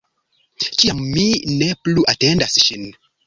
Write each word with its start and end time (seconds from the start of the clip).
Kiam 0.77 1.03
mi 1.09 1.25
ne 1.59 1.69
plu 1.83 2.05
atendas 2.15 2.57
ŝin. 2.65 2.89